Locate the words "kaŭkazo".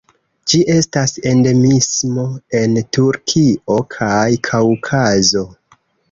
4.49-5.45